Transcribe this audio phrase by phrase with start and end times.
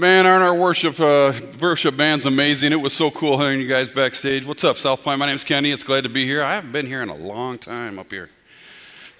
[0.00, 2.72] Man, aren't our worship uh, worship band's amazing?
[2.72, 4.46] It was so cool hearing you guys backstage.
[4.46, 5.18] What's up, South Point?
[5.18, 5.72] My name's Kenny.
[5.72, 6.42] It's glad to be here.
[6.42, 8.30] I haven't been here in a long time up here.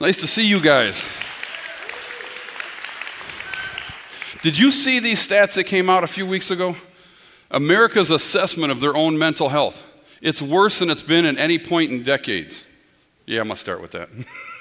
[0.01, 1.05] Nice to see you guys.
[4.41, 6.75] Did you see these stats that came out a few weeks ago?
[7.51, 9.87] America's assessment of their own mental health.
[10.23, 12.67] It's worse than it's been at any point in decades.
[13.27, 14.09] Yeah, I'm gonna start with that.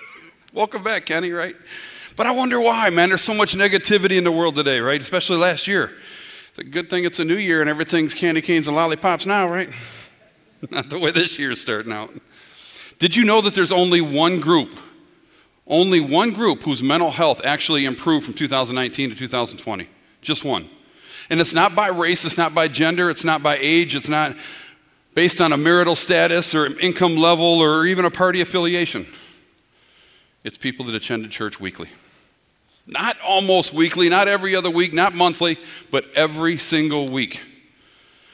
[0.53, 1.55] Welcome back, Kenny, right?
[2.15, 3.09] But I wonder why, man.
[3.09, 4.99] There's so much negativity in the world today, right?
[4.99, 5.93] Especially last year.
[6.49, 9.49] It's a good thing it's a new year and everything's candy canes and lollipops now,
[9.49, 9.69] right?
[10.71, 12.11] Not the way this year's starting out.
[12.97, 14.77] Did you know that there's only one group,
[15.67, 19.87] only one group whose mental health actually improved from 2019 to 2020?
[20.21, 20.67] Just one.
[21.29, 24.35] And it's not by race, it's not by gender, it's not by age, it's not
[25.13, 29.05] based on a marital status or income level or even a party affiliation.
[30.43, 31.89] It's people that attended church weekly.
[32.87, 35.57] Not almost weekly, not every other week, not monthly,
[35.91, 37.43] but every single week.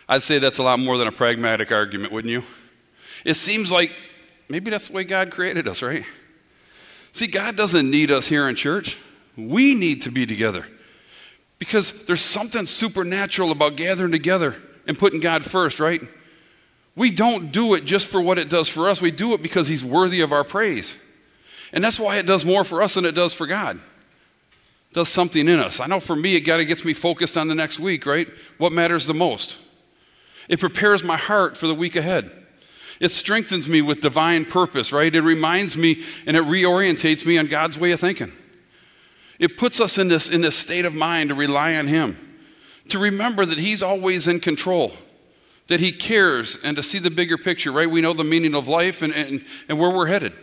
[0.08, 2.44] I'd say that's a lot more than a pragmatic argument, wouldn't you?
[3.26, 3.92] It seems like
[4.48, 6.04] maybe that's the way God created us, right?
[7.12, 9.00] See, God doesn't need us here in church.
[9.36, 10.68] We need to be together.
[11.58, 14.56] Because there's something supernatural about gathering together
[14.88, 16.02] and putting God first, right?
[16.96, 19.02] We don't do it just for what it does for us.
[19.02, 20.98] We do it because He's worthy of our praise.
[21.74, 25.10] And that's why it does more for us than it does for God It does
[25.10, 25.80] something in us.
[25.80, 28.28] I know for me, it kind of gets me focused on the next week, right?
[28.58, 29.58] What matters the most?
[30.48, 32.32] It prepares my heart for the week ahead.
[33.00, 35.14] It strengthens me with divine purpose, right?
[35.14, 38.32] It reminds me and it reorientates me on God's way of thinking.
[39.38, 42.18] It puts us in this, in this state of mind to rely on Him,
[42.90, 44.94] to remember that He's always in control,
[45.68, 47.90] that He cares, and to see the bigger picture, right?
[47.90, 50.38] We know the meaning of life and, and, and where we're headed.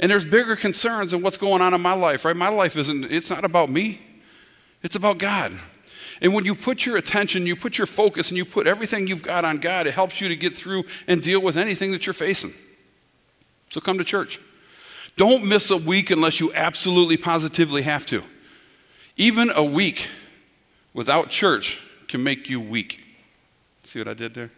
[0.00, 2.34] And there's bigger concerns than what's going on in my life, right?
[2.34, 4.00] My life isn't, it's not about me,
[4.82, 5.52] it's about God.
[6.22, 9.22] And when you put your attention, you put your focus, and you put everything you've
[9.22, 12.14] got on God, it helps you to get through and deal with anything that you're
[12.14, 12.52] facing.
[13.68, 14.40] So come to church.
[15.16, 18.22] Don't miss a week unless you absolutely positively have to.
[19.16, 20.08] Even a week
[20.94, 23.04] without church can make you weak.
[23.82, 24.50] See what I did there?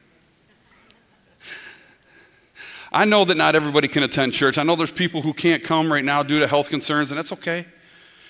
[2.93, 4.59] I know that not everybody can attend church.
[4.59, 7.33] I know there's people who can't come right now due to health concerns, and that's
[7.33, 7.65] okay.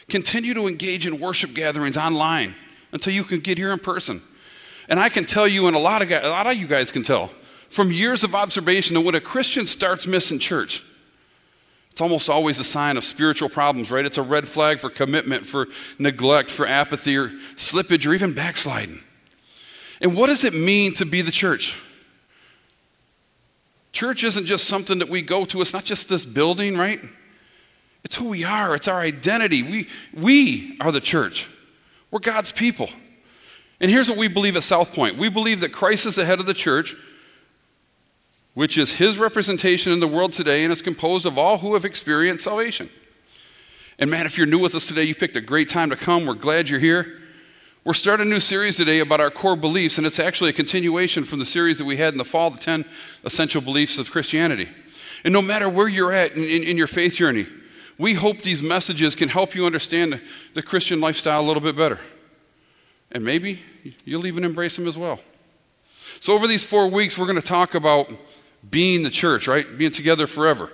[0.09, 2.55] Continue to engage in worship gatherings online
[2.93, 4.23] until you can get here in person.
[4.89, 6.93] And I can tell you, and a lot of, guys, a lot of you guys
[6.93, 7.29] can tell,
[7.71, 10.85] from years of observation, that when a Christian starts missing church,
[11.91, 14.05] it's almost always a sign of spiritual problems, right?
[14.05, 15.67] It's a red flag for commitment, for
[15.99, 19.01] neglect, for apathy, or slippage, or even backsliding.
[20.01, 21.81] And what does it mean to be the church?
[23.93, 27.01] Church isn't just something that we go to, it's not just this building, right?
[28.05, 29.63] It's who we are, it's our identity.
[29.63, 31.49] We, we are the church,
[32.11, 32.89] we're God's people.
[33.81, 36.41] And here's what we believe at South Point we believe that Christ is the head
[36.41, 36.95] of the church,
[38.55, 41.85] which is his representation in the world today and is composed of all who have
[41.85, 42.89] experienced salvation.
[43.99, 46.27] And man, if you're new with us today, you picked a great time to come.
[46.27, 47.22] We're glad you're here.
[47.85, 51.25] We're starting a new series today about our core beliefs, and it's actually a continuation
[51.25, 52.85] from the series that we had in the fall, the 10
[53.25, 54.69] essential beliefs of Christianity.
[55.25, 57.45] And no matter where you're at in, in, in your faith journey,
[57.99, 60.23] we hope these messages can help you understand
[60.55, 61.99] the, Christian lifestyle a little bit better.
[63.11, 63.59] And maybe
[64.05, 65.19] you'll even embrace them as well.
[66.21, 68.09] So, over these four weeks, we're going to talk about
[68.71, 69.67] being the church, right?
[69.77, 70.73] Being together forever.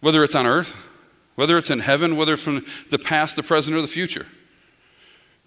[0.00, 0.76] Whether it's on earth,
[1.34, 4.26] whether it's in heaven, whether it's from the past, the present, or the future.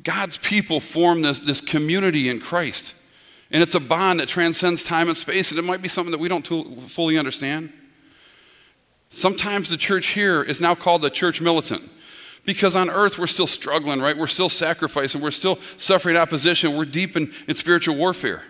[0.03, 2.95] God's people form this, this community in Christ.
[3.51, 6.19] And it's a bond that transcends time and space, and it might be something that
[6.19, 7.73] we don't fully understand.
[9.09, 11.83] Sometimes the church here is now called the church militant
[12.45, 14.17] because on earth we're still struggling, right?
[14.17, 18.43] We're still sacrificing, we're still suffering opposition, we're deep in, in spiritual warfare.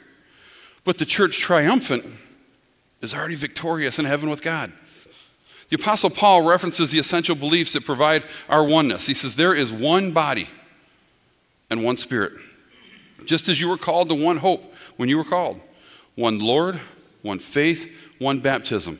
[0.84, 2.06] But the church triumphant
[3.02, 4.72] is already victorious in heaven with God.
[5.70, 9.08] The Apostle Paul references the essential beliefs that provide our oneness.
[9.08, 10.50] He says, There is one body
[11.72, 12.34] and one Spirit.
[13.26, 15.60] Just as you were called to one hope when you were called
[16.16, 16.80] one Lord,
[17.24, 17.90] one faith,
[18.20, 19.00] one baptism,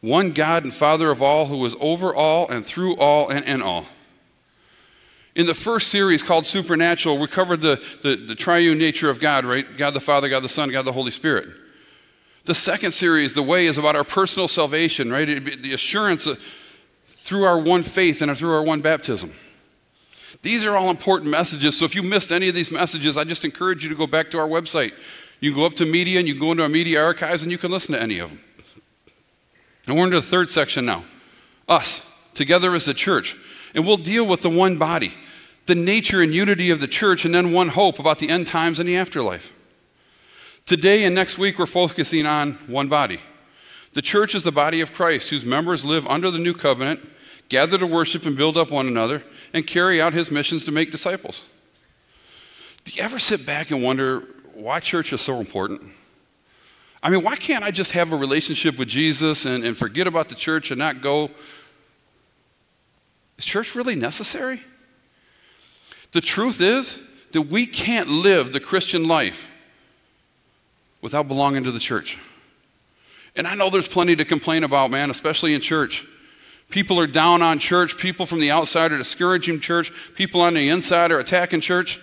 [0.00, 3.60] one God and Father of all who is over all and through all and in
[3.60, 3.86] all.
[5.34, 9.44] In the first series called Supernatural, we covered the, the, the, triune nature of God,
[9.44, 9.66] right?
[9.76, 11.48] God the Father, God the Son, God the Holy Spirit.
[12.44, 15.26] The second series, The Way, is about our personal salvation, right?
[15.26, 16.26] the assurance
[17.04, 19.32] through our one faith and through our one baptism.
[20.42, 21.78] These are all important messages.
[21.78, 24.30] So if you missed any of these messages, I just encourage you to go back
[24.32, 24.92] to our website.
[25.40, 27.52] You can go up to media and you can go into our media archives and
[27.52, 28.40] you can listen to any of them.
[29.86, 31.04] And we're into the third section now
[31.68, 33.36] us, together as a church.
[33.74, 35.12] And we'll deal with the one body.
[35.66, 38.78] the nature and unity of the church, and then one hope about the end times
[38.78, 39.52] and the afterlife.
[40.64, 43.20] Today and next week, we're focusing on one body.
[43.92, 47.00] The church is the body of Christ, whose members live under the new covenant,
[47.48, 49.22] gather to worship and build up one another,
[49.52, 51.44] and carry out his missions to make disciples.
[52.84, 54.20] Do you ever sit back and wonder
[54.54, 55.82] why church is so important?
[57.02, 60.28] I mean, why can't I just have a relationship with Jesus and, and forget about
[60.28, 61.30] the church and not go?
[63.38, 64.60] Is church really necessary?
[66.12, 67.02] The truth is
[67.32, 69.50] that we can't live the Christian life
[71.02, 72.18] without belonging to the church.
[73.36, 76.04] And I know there's plenty to complain about, man, especially in church.
[76.70, 77.96] People are down on church.
[77.96, 79.92] People from the outside are discouraging church.
[80.14, 82.00] People on the inside are attacking church.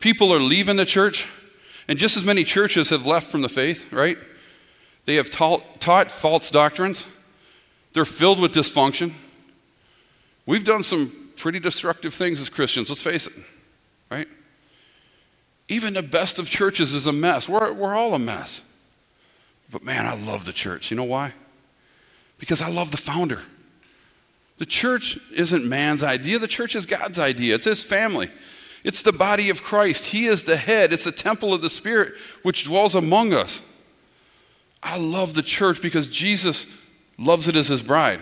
[0.00, 1.28] People are leaving the church.
[1.86, 4.16] And just as many churches have left from the faith, right?
[5.04, 7.06] They have taught, taught false doctrines.
[7.92, 9.12] They're filled with dysfunction.
[10.46, 13.32] We've done some pretty destructive things as Christians, let's face it,
[14.10, 14.28] right?
[15.68, 17.48] Even the best of churches is a mess.
[17.48, 18.62] We're, we're all a mess.
[19.70, 20.90] But man, I love the church.
[20.90, 21.32] You know why?
[22.38, 23.40] Because I love the founder.
[24.58, 28.30] The church isn't man's idea, the church is God's idea, it's his family.
[28.84, 30.12] It's the body of Christ.
[30.12, 30.92] He is the head.
[30.92, 33.62] It's the temple of the Spirit which dwells among us.
[34.82, 36.66] I love the church because Jesus
[37.18, 38.20] loves it as his bride.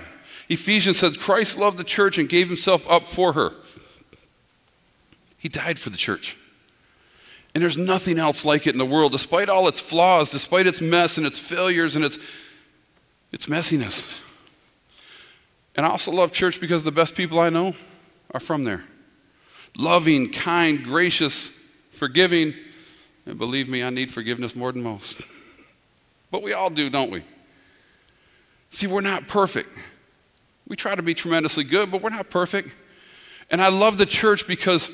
[0.49, 3.55] Ephesians says Christ loved the church and gave himself up for her.
[5.37, 6.37] He died for the church.
[7.55, 10.81] And there's nothing else like it in the world, despite all its flaws, despite its
[10.81, 12.19] mess and its failures and its,
[13.32, 14.23] its messiness.
[15.77, 17.75] And I also love church because the best people I know
[18.33, 18.85] are from there.
[19.79, 21.53] Loving, kind, gracious,
[21.91, 22.55] forgiving.
[23.27, 25.23] And believe me, I need forgiveness more than most.
[26.31, 27.23] But we all do, don't we?
[28.71, 29.79] See, we're not perfect.
[30.67, 32.73] We try to be tremendously good, but we're not perfect.
[33.51, 34.91] And I love the church because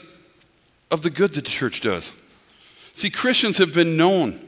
[0.91, 2.17] of the good that the church does.
[2.93, 4.41] See, Christians have been known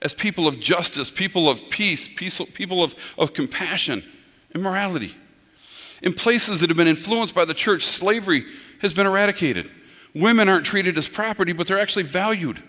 [0.00, 4.02] as people of justice, people of peace, people of, of compassion
[4.54, 5.14] and morality.
[6.04, 8.44] In places that have been influenced by the church, slavery
[8.82, 9.72] has been eradicated.
[10.14, 12.62] Women aren't treated as property, but they're actually valued.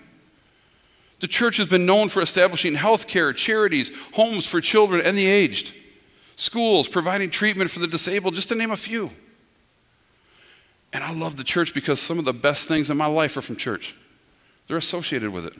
[1.19, 5.27] The church has been known for establishing health care, charities, homes for children and the
[5.27, 5.75] aged,
[6.37, 9.11] schools, providing treatment for the disabled, just to name a few.
[10.93, 13.41] And I love the church because some of the best things in my life are
[13.41, 13.97] from church,
[14.67, 15.53] they're associated with it.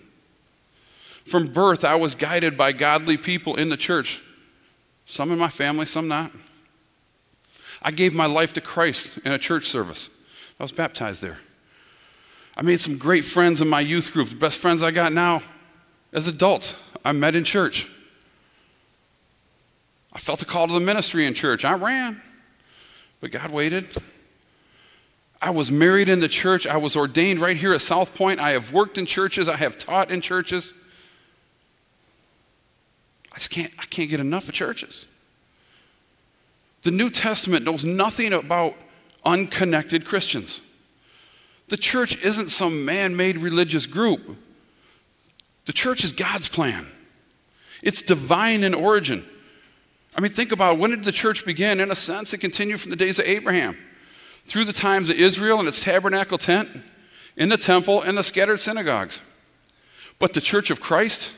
[1.26, 4.22] From birth, I was guided by godly people in the church,
[5.06, 6.32] some in my family, some not.
[7.86, 10.10] I gave my life to Christ in a church service.
[10.60, 11.38] I was baptized there.
[12.58, 15.44] I made some great friends in my youth group, the best friends I got now
[16.12, 16.82] as adults.
[17.06, 17.88] I met in church.
[20.12, 21.64] I felt a call to the ministry in church.
[21.64, 22.20] I ran,
[23.22, 23.86] but God waited.
[25.40, 26.66] I was married in the church.
[26.66, 28.40] I was ordained right here at South Point.
[28.40, 29.48] I have worked in churches.
[29.48, 30.74] I have taught in churches.
[33.32, 35.06] I just can't, I can't get enough of churches.
[36.86, 38.76] The New Testament knows nothing about
[39.26, 40.62] unconnected Christians.
[41.70, 44.38] The church isn't some man made religious group.
[45.66, 46.86] The church is God's plan,
[47.82, 49.26] it's divine in origin.
[50.16, 50.80] I mean, think about it.
[50.80, 51.82] when did the church begin?
[51.82, 53.76] In a sense, it continued from the days of Abraham
[54.44, 56.70] through the times of Israel and its tabernacle tent,
[57.36, 59.22] in the temple, and the scattered synagogues.
[60.20, 61.34] But the church of Christ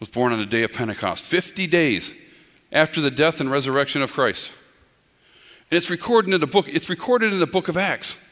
[0.00, 2.25] was born on the day of Pentecost, 50 days
[2.72, 4.52] after the death and resurrection of Christ.
[5.70, 8.22] And it's recorded in the book, it's recorded in the book of Acts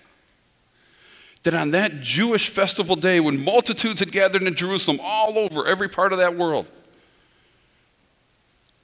[1.45, 5.89] that on that Jewish festival day, when multitudes had gathered in Jerusalem, all over every
[5.89, 6.67] part of that world,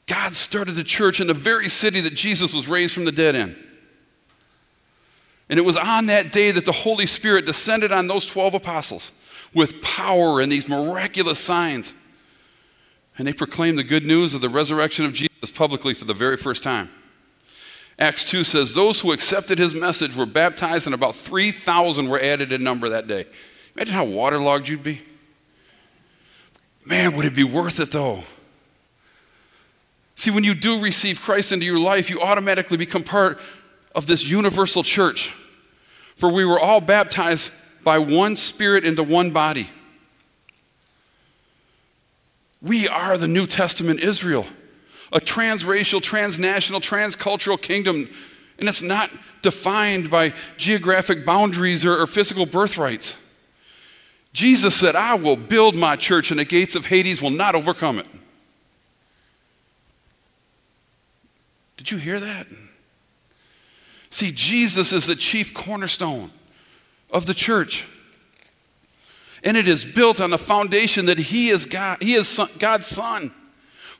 [0.07, 3.35] God started the church in the very city that Jesus was raised from the dead
[3.35, 3.57] in.
[5.49, 9.13] And it was on that day that the Holy Spirit descended on those 12 apostles
[9.55, 11.95] with power and these miraculous signs.
[13.21, 16.39] And they proclaimed the good news of the resurrection of Jesus publicly for the very
[16.39, 16.89] first time.
[17.99, 22.51] Acts 2 says, Those who accepted his message were baptized, and about 3,000 were added
[22.51, 23.27] in number that day.
[23.77, 25.03] Imagine how waterlogged you'd be.
[26.87, 28.25] Man, would it be worth it though?
[30.15, 33.39] See, when you do receive Christ into your life, you automatically become part
[33.95, 35.37] of this universal church.
[36.17, 37.53] For we were all baptized
[37.85, 39.69] by one Spirit into one body.
[42.63, 44.47] We are the New Testament Israel
[45.13, 48.09] a transracial, transnational, transcultural kingdom,
[48.59, 49.11] and it's not
[49.43, 53.21] defined by geographic boundaries or, or physical birthrights.
[54.33, 57.99] Jesus said, I will build my church, and the gates of Hades will not overcome
[57.99, 58.07] it.
[61.77, 62.47] Did you hear that?
[64.11, 66.31] See, Jesus is the chief cornerstone.
[67.13, 67.89] of the church.
[69.43, 72.87] And it is built on the foundation that He is God, He is son, God's
[72.87, 73.33] Son,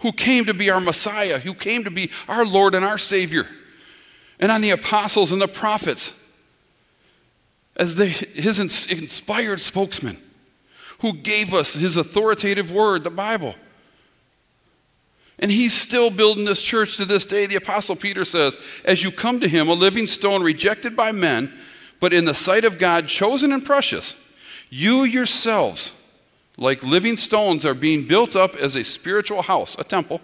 [0.01, 3.47] who came to be our Messiah, who came to be our Lord and our Savior,
[4.39, 6.17] and on the apostles and the prophets
[7.77, 10.19] as the, His inspired spokesman,
[11.01, 13.55] who gave us His authoritative word, the Bible.
[15.41, 17.47] And he's still building this church to this day.
[17.47, 21.51] The Apostle Peter says, As you come to him, a living stone rejected by men,
[21.99, 24.17] but in the sight of God, chosen and precious,
[24.71, 25.93] you yourselves,
[26.57, 30.21] like living stones, are being built up as a spiritual house, a temple,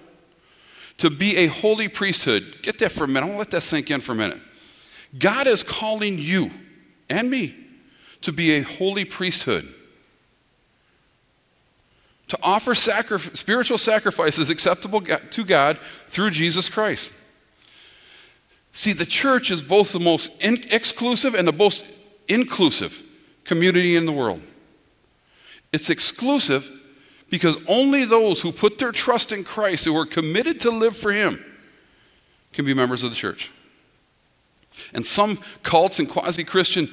[0.98, 2.56] to be a holy priesthood.
[2.62, 3.22] Get that for a minute.
[3.22, 4.40] I want to let that sink in for a minute.
[5.18, 6.50] God is calling you
[7.10, 7.54] and me
[8.22, 9.72] to be a holy priesthood
[12.28, 17.14] to offer sacri- spiritual sacrifices acceptable to God through Jesus Christ.
[18.72, 21.84] See, the church is both the most in- exclusive and the most
[22.28, 23.02] inclusive
[23.46, 24.42] community in the world.
[25.72, 26.70] It's exclusive
[27.30, 31.12] because only those who put their trust in Christ, who are committed to live for
[31.12, 31.44] Him,
[32.52, 33.50] can be members of the church.
[34.92, 36.88] And some cults and quasi Christian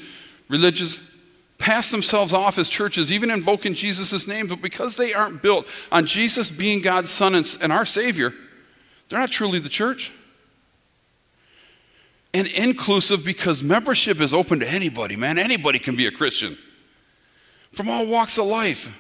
[0.50, 1.10] religions
[1.58, 6.06] pass themselves off as churches, even invoking Jesus' name, but because they aren't built on
[6.06, 8.34] Jesus being God's Son and, our Savior,
[9.08, 10.14] they're not truly the church.
[12.34, 15.38] And inclusive because membership is open to anybody, man.
[15.38, 16.58] Anybody can be a Christian
[17.72, 19.00] from all walks of life.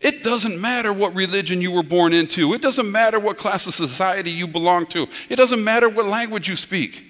[0.00, 2.54] It doesn't matter what religion you were born into.
[2.54, 5.06] It doesn't matter what class of society you belong to.
[5.28, 7.04] It doesn't matter what language you speak.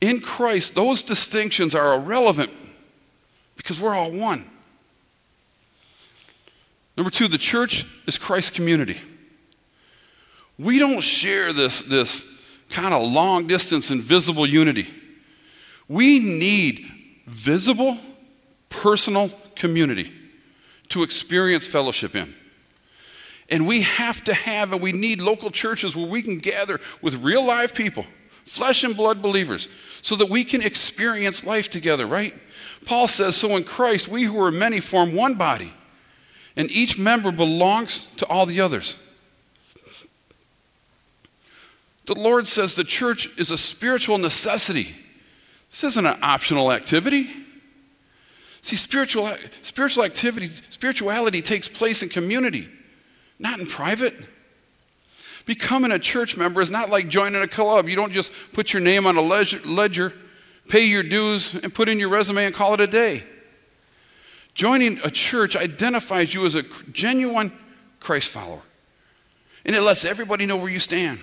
[0.00, 2.50] In Christ, those distinctions are irrelevant
[3.56, 4.50] because we're all one.
[6.96, 9.00] Number two, the church is Christ's community.
[10.58, 12.35] We don't share this, this
[12.70, 14.86] kind of long distance invisible unity.
[15.88, 16.84] We need
[17.26, 17.96] visible,
[18.68, 20.12] personal community
[20.88, 22.34] to experience fellowship in.
[23.48, 27.22] And we have to have, and we need local churches where we can gather with
[27.22, 28.04] real live people
[28.46, 29.68] flesh and blood believers,
[30.02, 32.32] so that we can experience life together, right?
[32.86, 35.74] Paul says, So in Christ, we who are many form one body,
[36.54, 38.96] and each member belongs to all the others.
[42.06, 44.94] The Lord says the church is a spiritual necessity.
[45.70, 47.28] This isn't an optional activity.
[48.62, 49.30] See, spiritual,
[49.62, 52.68] spiritual activity, spirituality takes place in community,
[53.38, 54.14] not in private.
[55.44, 57.88] Becoming a church member is not like joining a club.
[57.88, 60.12] You don't just put your name on a ledger,
[60.68, 63.22] pay your dues, and put in your resume and call it a day.
[64.54, 67.52] Joining a church identifies you as a genuine
[68.00, 68.62] Christ follower,
[69.64, 71.20] and it lets everybody know where you stand.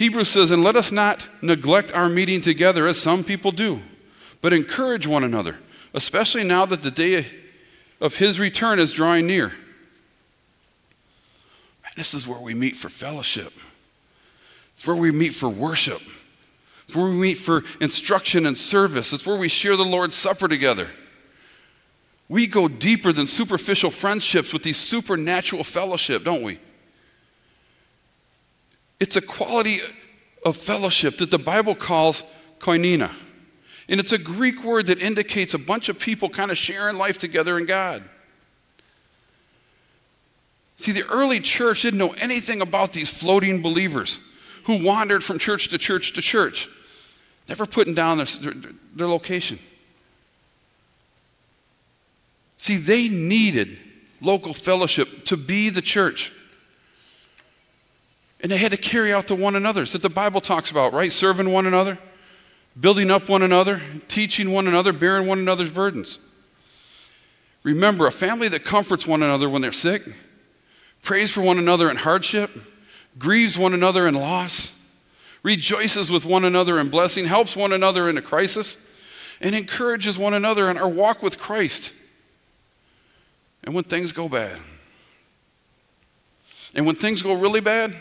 [0.00, 3.82] Hebrews says, And let us not neglect our meeting together as some people do,
[4.40, 5.58] but encourage one another,
[5.92, 7.26] especially now that the day
[8.00, 9.52] of his return is drawing near.
[11.98, 13.52] This is where we meet for fellowship.
[14.72, 16.00] It's where we meet for worship.
[16.84, 19.12] It's where we meet for instruction and service.
[19.12, 20.88] It's where we share the Lord's Supper together.
[22.26, 26.58] We go deeper than superficial friendships with these supernatural fellowship, don't we?
[29.00, 29.80] It's a quality
[30.44, 32.22] of fellowship that the Bible calls
[32.58, 33.14] koinonia.
[33.88, 37.18] And it's a Greek word that indicates a bunch of people kind of sharing life
[37.18, 38.08] together in God.
[40.76, 44.20] See, the early church didn't know anything about these floating believers
[44.64, 46.68] who wandered from church to church to church,
[47.48, 48.54] never putting down their, their,
[48.94, 49.58] their location.
[52.58, 53.76] See, they needed
[54.20, 56.32] local fellowship to be the church.
[58.42, 61.12] And they had to carry out the one another's that the Bible talks about, right?
[61.12, 61.98] Serving one another,
[62.78, 66.18] building up one another, teaching one another, bearing one another's burdens.
[67.62, 70.02] Remember, a family that comforts one another when they're sick
[71.02, 72.50] prays for one another in hardship,
[73.18, 74.78] grieves one another in loss,
[75.42, 78.76] rejoices with one another in blessing, helps one another in a crisis,
[79.40, 81.94] and encourages one another in our walk with Christ.
[83.64, 84.58] And when things go bad,
[86.74, 87.94] and when things go really bad,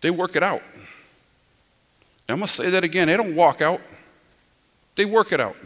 [0.00, 0.62] they work it out.
[0.74, 3.08] And I'm going to say that again.
[3.08, 3.80] They don't walk out,
[4.96, 5.56] they work it out.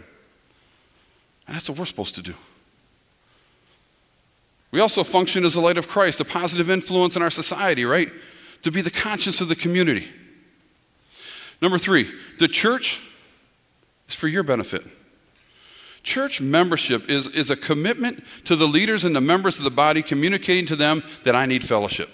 [1.46, 2.34] And that's what we're supposed to do.
[4.70, 8.10] We also function as the light of Christ, a positive influence in our society, right?
[8.62, 10.08] To be the conscience of the community.
[11.60, 13.00] Number three, the church
[14.08, 14.82] is for your benefit.
[16.02, 20.02] Church membership is, is a commitment to the leaders and the members of the body,
[20.02, 22.08] communicating to them that I need fellowship.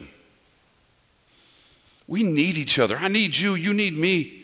[2.09, 2.97] We need each other.
[2.97, 4.43] I need you, you need me.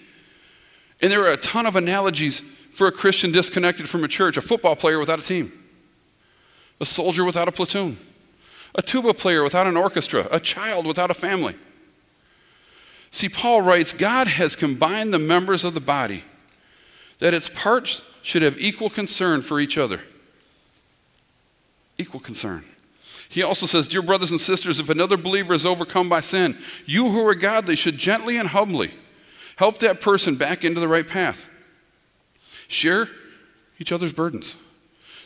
[1.01, 4.43] And there are a ton of analogies for a Christian disconnected from a church a
[4.43, 5.51] football player without a team,
[6.81, 7.97] a soldier without a platoon,
[8.75, 11.55] a tuba player without an orchestra, a child without a family.
[13.11, 16.25] See, Paul writes God has combined the members of the body,
[17.21, 20.01] that its parts should have equal concern for each other.
[21.97, 22.65] Equal concern.
[23.35, 27.11] He also says, Dear brothers and sisters, if another believer is overcome by sin, you
[27.11, 28.93] who are godly should gently and humbly
[29.57, 31.51] help that person back into the right path.
[32.69, 33.09] Share
[33.81, 34.55] each other's burdens.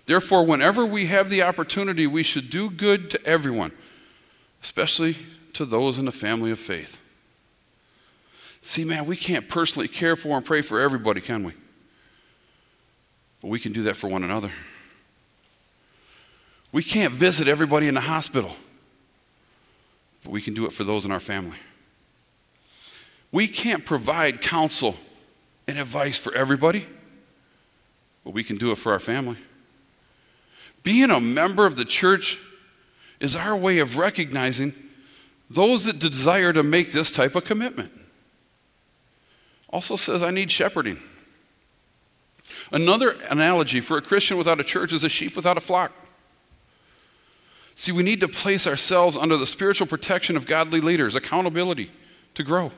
[0.06, 3.72] Therefore, whenever we have the opportunity, we should do good to everyone,
[4.62, 5.14] especially
[5.52, 6.98] to those in the family of faith.
[8.62, 11.52] See, man, we can't personally care for and pray for everybody, can we?
[13.42, 14.50] But we can do that for one another.
[16.72, 18.54] We can't visit everybody in the hospital,
[20.22, 21.56] but we can do it for those in our family.
[23.32, 24.96] We can't provide counsel
[25.66, 26.86] and advice for everybody,
[28.24, 29.36] but we can do it for our family.
[30.82, 32.38] Being a member of the church
[33.20, 34.74] is our way of recognizing
[35.50, 37.90] those that desire to make this type of commitment.
[39.70, 40.98] Also says, I need shepherding.
[42.70, 45.92] Another analogy for a Christian without a church is a sheep without a flock.
[47.78, 51.92] See, we need to place ourselves under the spiritual protection of godly leaders, accountability
[52.34, 52.72] to grow.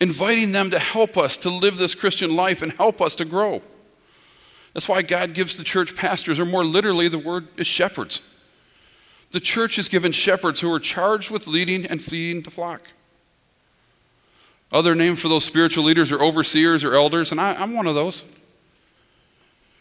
[0.00, 3.60] Inviting them to help us to live this Christian life and help us to grow.
[4.72, 8.22] That's why God gives the church pastors, or more literally, the word is shepherds.
[9.32, 12.92] The church is given shepherds who are charged with leading and feeding the flock.
[14.72, 17.94] Other names for those spiritual leaders are overseers or elders, and I, am one of
[17.94, 18.24] those.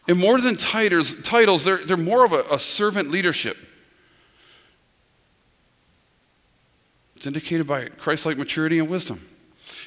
[0.08, 3.58] And more than titles, titles they're, they're more of a, a servant leadership.
[7.16, 9.22] It's indicated by Christ like maturity and wisdom.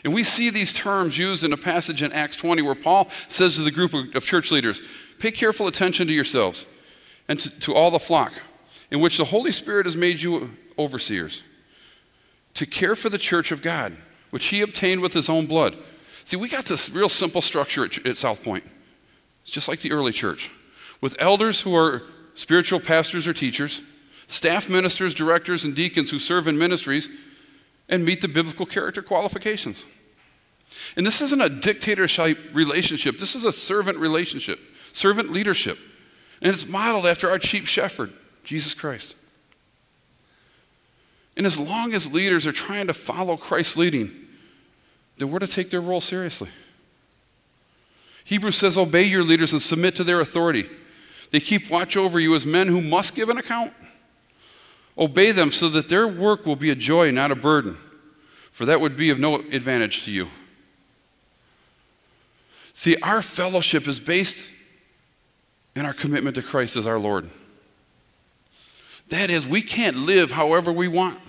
[0.05, 3.57] And we see these terms used in a passage in Acts 20 where Paul says
[3.57, 4.81] to the group of, church leaders,
[5.19, 6.67] Pay careful attention to yourselves
[7.29, 8.33] and to, to all the flock,
[8.91, 11.43] in which the Holy Spirit has made you overseers,
[12.55, 13.93] to care for the church of God,
[14.31, 15.77] which he obtained with his own blood.
[16.25, 18.65] See, we got this real simple structure at, at South Point.
[19.47, 20.51] It's just like the early church,
[21.01, 22.03] with elders who are
[22.35, 23.81] spiritual pastors or teachers,
[24.27, 27.09] staff ministers, directors, and deacons who serve in ministries
[27.89, 29.85] and meet the biblical character qualifications.
[30.97, 34.59] And this isn't a dictatorship relationship, this is a servant relationship,
[34.93, 35.79] servant leadership.
[36.43, 39.15] And it's modeled after our chief shepherd, Jesus Christ.
[41.37, 44.11] And as long as leaders are trying to follow Christ's leading,
[45.19, 46.49] then we're to take their role seriously.
[48.27, 50.69] Hebrews says, Obey your leaders and submit to their authority.
[51.31, 53.73] They keep watch over you as men who must give an account.
[54.99, 57.75] Obey them so that their work will be a joy, not a burden,
[58.51, 60.27] for that would be of no advantage to you.
[62.73, 64.51] See, our fellowship is based
[65.77, 67.31] in our commitment to Christ as our Lord.
[69.09, 71.21] That is, we can't live however we want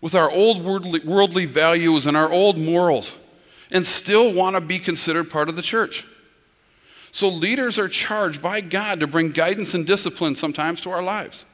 [0.00, 3.16] with our old worldly, worldly values and our old morals
[3.70, 6.06] and still want to be considered part of the church.
[7.10, 11.46] So, leaders are charged by God to bring guidance and discipline sometimes to our lives.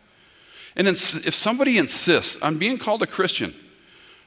[0.76, 3.54] And if somebody insists on being called a Christian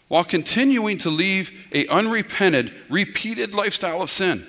[0.08, 4.46] while continuing to leave a unrepented, repeated lifestyle of sin,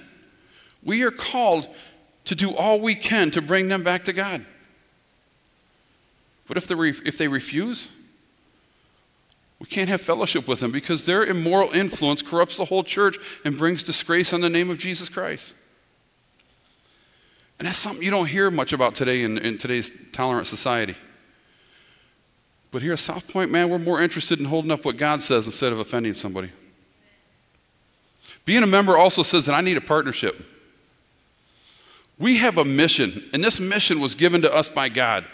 [0.84, 1.68] we are called
[2.26, 4.44] to do all we can to bring them back to God.
[6.46, 7.88] But if if they refuse,
[9.60, 13.58] we can't have fellowship with them because their immoral influence corrupts the whole church and
[13.58, 15.54] brings disgrace on the name of Jesus Christ.
[17.58, 20.94] And that's something you don't hear much about today in, in today's tolerant society.
[22.70, 25.46] But here at South Point, man, we're more interested in holding up what God says
[25.46, 26.50] instead of offending somebody.
[28.44, 30.44] Being a member also says that I need a partnership.
[32.18, 35.24] We have a mission, and this mission was given to us by God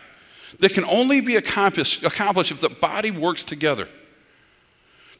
[0.60, 3.88] that can only be accomplished, accomplished if the body works together.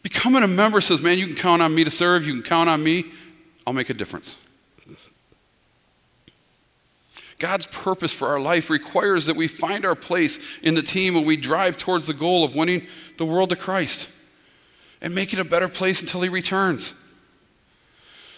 [0.05, 2.69] Becoming a member says, man, you can count on me to serve, you can count
[2.69, 3.07] on me,
[3.67, 4.37] I'll make a difference.
[7.38, 11.27] God's purpose for our life requires that we find our place in the team and
[11.27, 12.87] we drive towards the goal of winning
[13.17, 14.11] the world to Christ
[15.01, 16.95] and make it a better place until He returns.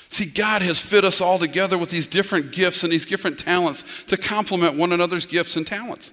[0.08, 4.04] See, God has fit us all together with these different gifts and these different talents
[4.04, 6.12] to complement one another's gifts and talents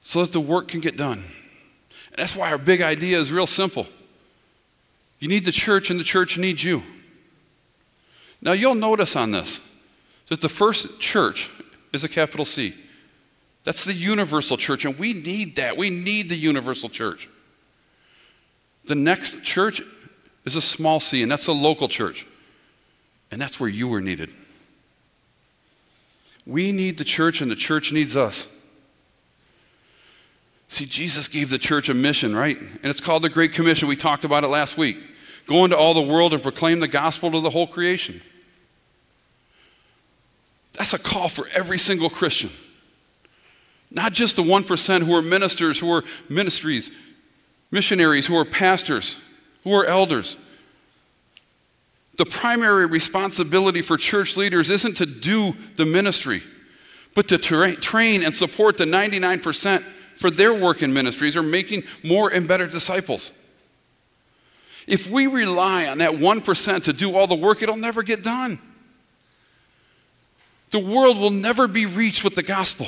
[0.00, 1.22] so that the work can get done.
[2.20, 3.86] That's why our big idea is real simple.
[5.20, 6.82] You need the church, and the church needs you.
[8.42, 9.66] Now, you'll notice on this
[10.28, 11.48] that the first church
[11.94, 12.74] is a capital C.
[13.64, 15.78] That's the universal church, and we need that.
[15.78, 17.30] We need the universal church.
[18.84, 19.80] The next church
[20.44, 22.26] is a small c, and that's a local church.
[23.30, 24.30] And that's where you were needed.
[26.44, 28.59] We need the church, and the church needs us.
[30.70, 32.56] See, Jesus gave the church a mission, right?
[32.56, 33.88] And it's called the Great Commission.
[33.88, 34.98] We talked about it last week.
[35.48, 38.22] Go into all the world and proclaim the gospel to the whole creation.
[40.74, 42.50] That's a call for every single Christian.
[43.90, 46.92] Not just the 1% who are ministers, who are ministries,
[47.72, 49.18] missionaries, who are pastors,
[49.64, 50.36] who are elders.
[52.16, 56.44] The primary responsibility for church leaders isn't to do the ministry,
[57.16, 59.82] but to tra- train and support the 99%
[60.20, 63.32] for their work in ministries or making more and better disciples.
[64.86, 68.58] If we rely on that 1% to do all the work, it'll never get done.
[70.72, 72.86] The world will never be reached with the gospel.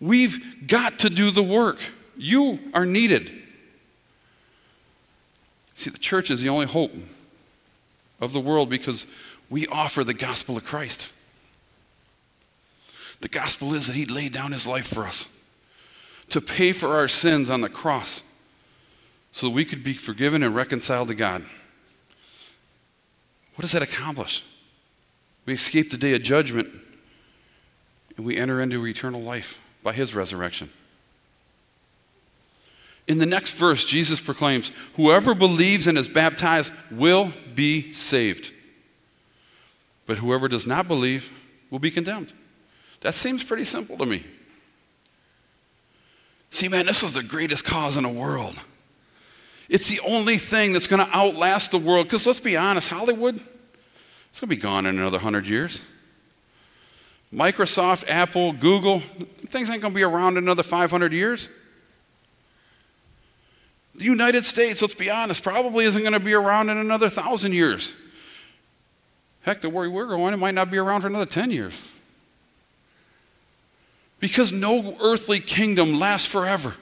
[0.00, 1.80] We've got to do the work.
[2.16, 3.30] You are needed.
[5.74, 6.92] See, the church is the only hope
[8.22, 9.06] of the world because
[9.50, 11.12] we offer the gospel of Christ.
[13.20, 15.35] The gospel is that He laid down His life for us
[16.30, 18.22] to pay for our sins on the cross
[19.32, 21.42] so that we could be forgiven and reconciled to God.
[23.54, 24.44] What does that accomplish?
[25.44, 26.68] We escape the day of judgment
[28.16, 30.70] and we enter into eternal life by his resurrection.
[33.06, 38.52] In the next verse, Jesus proclaims, Whoever believes and is baptized will be saved.
[40.06, 41.32] But whoever does not believe
[41.70, 42.32] will be condemned.
[43.00, 44.24] That seems pretty simple to me.
[46.56, 48.58] See, man, this is the greatest cause in the world.
[49.68, 52.06] It's the only thing that's going to outlast the world.
[52.06, 55.84] Because let's be honest, Hollywood, it's going to be gone in another 100 years.
[57.30, 61.50] Microsoft, Apple, Google, things ain't going to be around in another 500 years.
[63.94, 67.52] The United States, let's be honest, probably isn't going to be around in another thousand
[67.52, 67.92] years.
[69.42, 71.95] Heck, the way we're going, it might not be around for another 10 years.
[74.18, 76.74] Because no earthly kingdom lasts forever.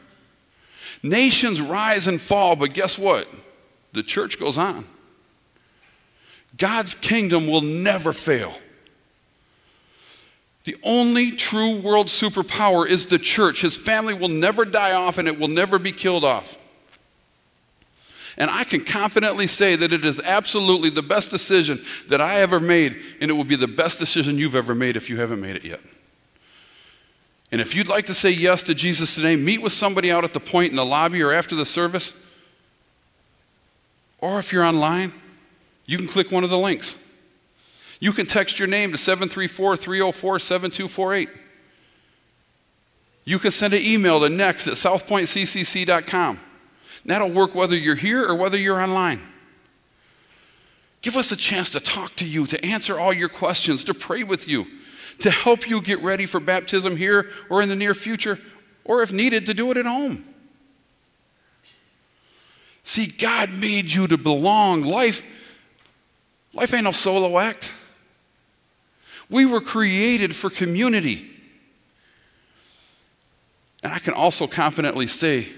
[1.03, 3.29] Nations rise and fall, but guess what?
[3.93, 4.87] The church goes on.
[6.57, 8.55] God's kingdom will never fail.
[10.65, 13.61] The only true world superpower is the church.
[13.61, 16.57] His family will never die off and it will never be killed off.
[18.37, 22.59] And I can confidently say that it is absolutely the best decision that I ever
[22.59, 25.55] made, and it will be the best decision you've ever made if you haven't made
[25.55, 25.81] it yet.
[27.53, 30.33] And if you'd like to say yes to Jesus today, meet with somebody out at
[30.33, 32.25] the point in the lobby or after the service.
[34.19, 35.13] Or if you're online,
[35.87, 36.99] you can click one of the links.
[38.01, 41.29] You can text your name to 734 304 7248.
[43.25, 46.41] You can send an email to next at southpointccc.com.
[47.07, 49.21] That'll work whether you're here or whether you're online.
[51.03, 54.23] Give us a chance to talk to you, to answer all your questions, to pray
[54.23, 54.67] with you
[55.21, 58.39] to help you get ready for baptism here or in the near future,
[58.85, 60.25] or if needed, to do it at home.
[62.83, 64.83] See, God made you to belong.
[64.83, 65.25] Life,
[66.53, 67.73] life ain't no solo act.
[69.31, 71.31] We were created for community.
[73.83, 75.49] And I can also confidently say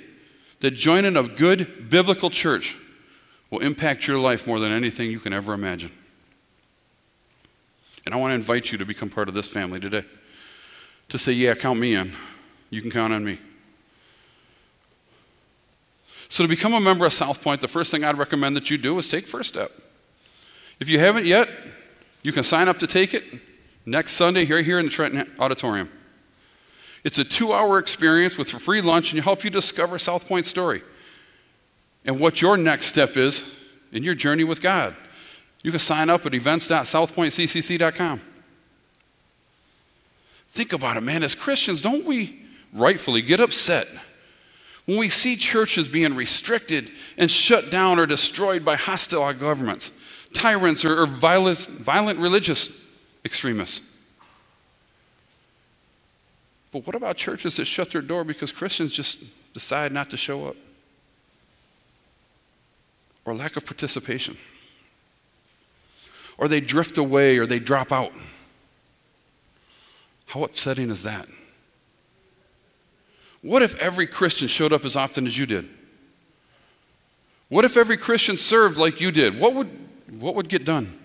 [0.60, 2.76] that joining a good biblical church
[3.50, 5.90] will impact your life more than anything you can ever imagine.
[8.06, 10.04] And I want to invite you to become part of this family today.
[11.10, 12.12] To say, yeah, count me in.
[12.70, 13.38] You can count on me.
[16.28, 18.78] So, to become a member of South Point, the first thing I'd recommend that you
[18.78, 19.70] do is take first step.
[20.80, 21.48] If you haven't yet,
[22.22, 23.24] you can sign up to take it
[23.84, 25.90] next Sunday here, here in the Trenton Auditorium.
[27.04, 30.48] It's a two hour experience with free lunch and you help you discover South Point's
[30.48, 30.82] story
[32.04, 33.60] and what your next step is
[33.92, 34.96] in your journey with God.
[35.66, 38.20] You can sign up at events.southpointccc.com.
[40.50, 41.24] Think about it, man.
[41.24, 42.40] As Christians, don't we
[42.72, 43.88] rightfully get upset
[44.84, 49.90] when we see churches being restricted and shut down or destroyed by hostile governments,
[50.32, 52.70] tyrants, or, or violent, violent religious
[53.24, 53.92] extremists?
[56.70, 60.46] But what about churches that shut their door because Christians just decide not to show
[60.46, 60.54] up?
[63.24, 64.36] Or lack of participation?
[66.38, 68.12] Or they drift away or they drop out.
[70.26, 71.26] How upsetting is that?
[73.42, 75.68] What if every Christian showed up as often as you did?
[77.48, 79.38] What if every Christian served like you did?
[79.38, 79.70] What would,
[80.10, 80.98] what would get done?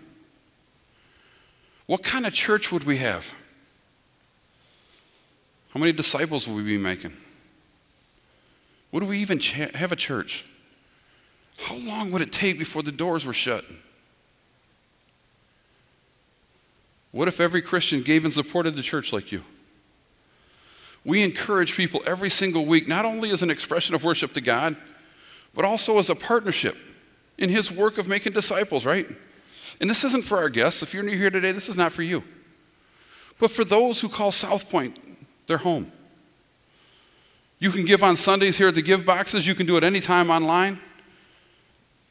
[1.85, 3.35] What kind of church would we have?
[5.73, 7.13] How many disciples would we be making?
[8.91, 10.45] Would we even have a church?
[11.59, 13.63] How long would it take before the doors were shut?
[17.11, 19.43] What if every Christian gave and supported the church like you?
[21.03, 24.75] We encourage people every single week, not only as an expression of worship to God,
[25.53, 26.77] but also as a partnership
[27.37, 29.07] in His work of making disciples, right?
[29.81, 30.83] And this isn't for our guests.
[30.83, 32.23] If you're new here today, this is not for you.
[33.39, 34.97] But for those who call South Point
[35.47, 35.91] their home.
[37.59, 39.45] You can give on Sundays here at the Give boxes.
[39.45, 40.79] You can do it anytime online.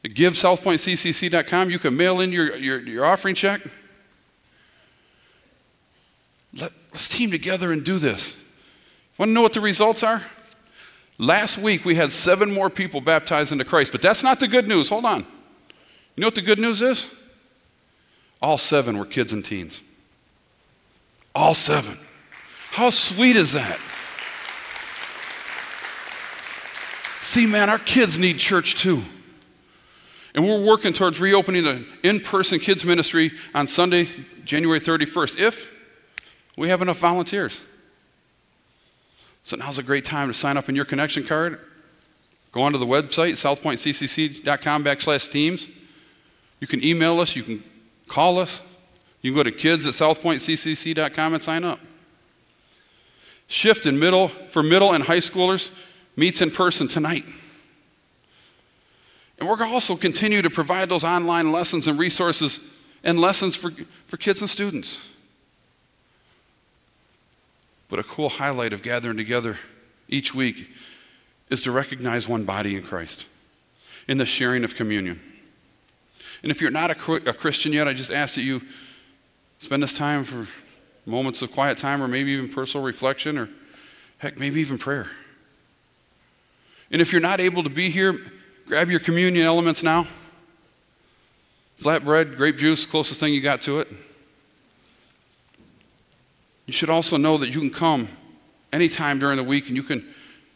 [0.05, 1.71] At GiveSouthPointCCC.com.
[1.71, 3.63] You can mail in your, your, your offering check.
[6.55, 8.45] Let, let's team together and do this.
[9.19, 10.23] Want to know what the results are?
[11.19, 14.67] Last week we had seven more people baptized into Christ, but that's not the good
[14.67, 14.89] news.
[14.89, 15.21] Hold on.
[15.21, 17.15] You know what the good news is?
[18.41, 19.83] All seven were kids and teens.
[21.35, 21.99] All seven.
[22.71, 23.79] How sweet is that?
[27.21, 29.03] See, man, our kids need church too.
[30.35, 34.09] And we're working towards reopening the in person kids ministry on Sunday,
[34.45, 35.70] January 31st, if
[36.61, 37.63] we have enough volunteers.
[39.43, 41.59] So now's a great time to sign up in your connection card.
[42.53, 45.69] Go onto the website, southpointccc.com backslash teams.
[46.61, 47.65] You can email us, you can
[48.09, 48.63] call us,
[49.23, 51.81] you can go to kids at southpointccc.com and sign up.
[53.47, 55.71] Shift in middle for middle and high schoolers
[56.15, 57.25] meets in person tonight.
[59.39, 62.61] And we're going to also continue to provide those online lessons and resources
[63.03, 63.71] and lessons for,
[64.05, 65.10] for kids and students.
[67.91, 69.59] But a cool highlight of gathering together
[70.09, 70.71] each week
[71.51, 73.27] is to recognize one body in Christ
[74.07, 75.21] in the sharing of communion.
[76.43, 78.63] And if you're not a, Christian yet, I just ask that you
[79.59, 80.47] spend this time for
[81.05, 83.49] moments of quiet time or maybe even personal reflection or
[84.19, 85.09] heck, maybe even prayer.
[86.91, 88.17] And if you're not able to be here,
[88.67, 90.07] grab your communion elements now.
[91.79, 93.89] Flatbread, grape juice, closest thing you got to it.
[96.71, 98.07] You should also know that you can come
[98.73, 100.07] anytime during the week and you can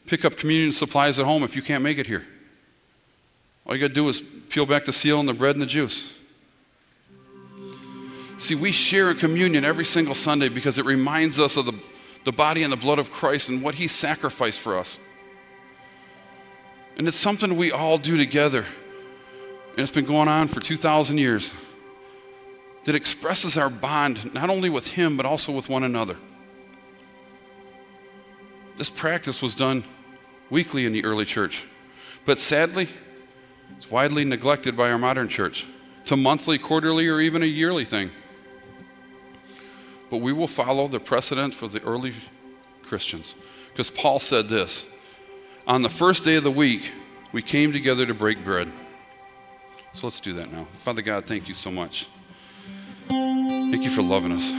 [0.06, 2.24] pick up communion supplies at home if you can't make it here.
[3.66, 5.66] All you got to do is peel back the seal and the bread and the
[5.66, 6.16] juice.
[8.38, 11.74] See, we share in communion every single Sunday because it reminds us of the,
[12.22, 15.00] the body and the blood of Christ and what he sacrificed for us.
[16.96, 18.64] And it's something we all do together.
[19.70, 21.56] And it's been going on for 2,000 years
[22.84, 26.16] that expresses our bond not only with Him, but also with one another.
[28.76, 29.84] This practice was done
[30.50, 31.66] weekly in the early church,
[32.24, 32.88] but sadly,
[33.76, 35.66] it's widely neglected by our modern church.
[36.02, 38.10] It's a monthly, quarterly, or even a yearly thing.
[40.10, 42.12] But we will follow the precedent for the early
[42.82, 43.34] Christians.
[43.72, 44.86] Because Paul said this
[45.66, 46.92] On the first day of the week,
[47.32, 48.70] we came together to break bread.
[49.92, 50.64] So let's do that now.
[50.64, 52.08] Father God, thank you so much.
[53.70, 54.50] Thank you for loving us.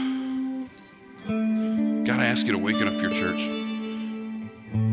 [2.06, 3.40] God, I ask you to waken up your church.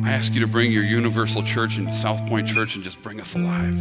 [0.06, 3.20] I ask you to bring your universal church into South Point Church and just bring
[3.22, 3.80] us alive.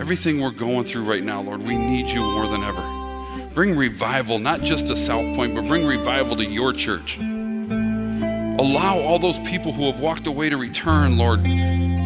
[0.00, 3.48] Everything we're going through right now, Lord, we need you more than ever.
[3.54, 7.18] Bring revival, not just to South Point, but bring revival to your church.
[7.18, 11.40] Allow all those people who have walked away to return, Lord.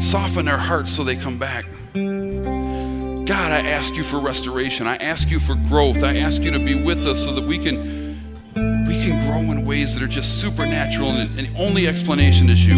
[0.02, 1.64] Soften their hearts so they come back.
[3.26, 4.86] God, I ask you for restoration.
[4.86, 6.04] I ask you for growth.
[6.04, 8.04] I ask you to be with us so that we can
[8.86, 12.66] we can grow in ways that are just supernatural and, and the only explanation is
[12.66, 12.74] you.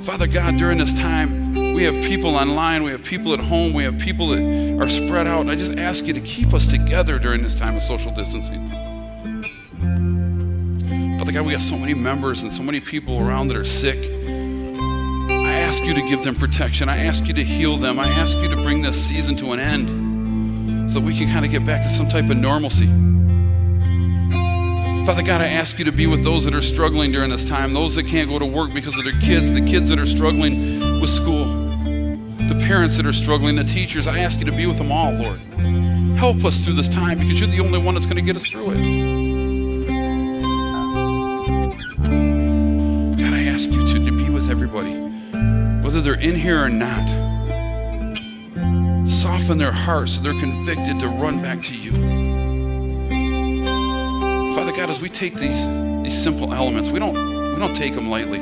[0.00, 3.84] Father God, during this time, we have people online, we have people at home, we
[3.84, 5.48] have people that are spread out.
[5.48, 8.68] I just ask you to keep us together during this time of social distancing.
[11.18, 14.17] Father God, we have so many members and so many people around that are sick
[15.68, 16.88] ask you to give them protection.
[16.88, 17.98] I ask you to heal them.
[18.00, 21.44] I ask you to bring this season to an end so that we can kind
[21.44, 22.86] of get back to some type of normalcy.
[25.04, 27.74] Father God, I ask you to be with those that are struggling during this time,
[27.74, 31.00] those that can't go to work because of their kids, the kids that are struggling
[31.02, 34.06] with school, the parents that are struggling, the teachers.
[34.06, 35.38] I ask you to be with them all, Lord.
[36.16, 38.46] Help us through this time because you're the only one that's going to get us
[38.46, 39.07] through it.
[45.98, 47.08] Whether they're in here or not.
[49.08, 51.90] Soften their hearts so they're convicted to run back to you.
[54.54, 55.66] Father God, as we take these,
[56.04, 58.38] these simple elements, we don't, we don't take them lightly.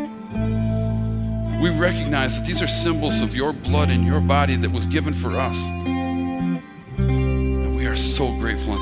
[1.63, 5.15] We recognize that these are symbols of your blood and your body that was given
[5.15, 5.67] for us.
[5.67, 6.61] And
[7.75, 8.76] we are so grateful